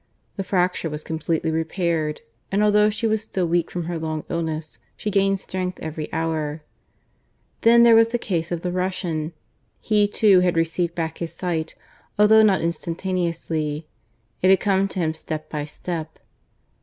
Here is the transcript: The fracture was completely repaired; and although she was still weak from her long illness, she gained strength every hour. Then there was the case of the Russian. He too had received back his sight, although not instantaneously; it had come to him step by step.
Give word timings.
The 0.35 0.43
fracture 0.43 0.89
was 0.89 1.03
completely 1.03 1.51
repaired; 1.51 2.21
and 2.51 2.63
although 2.63 2.89
she 2.89 3.05
was 3.05 3.21
still 3.21 3.45
weak 3.45 3.69
from 3.69 3.83
her 3.83 3.99
long 3.99 4.23
illness, 4.31 4.79
she 4.97 5.11
gained 5.11 5.39
strength 5.39 5.77
every 5.79 6.11
hour. 6.11 6.63
Then 7.61 7.83
there 7.83 7.93
was 7.93 8.07
the 8.07 8.17
case 8.17 8.51
of 8.51 8.61
the 8.61 8.71
Russian. 8.71 9.33
He 9.79 10.07
too 10.07 10.39
had 10.39 10.57
received 10.57 10.95
back 10.95 11.19
his 11.19 11.33
sight, 11.33 11.75
although 12.17 12.41
not 12.41 12.61
instantaneously; 12.61 13.85
it 14.41 14.49
had 14.49 14.59
come 14.59 14.87
to 14.87 14.97
him 14.99 15.13
step 15.13 15.51
by 15.51 15.65
step. 15.65 16.17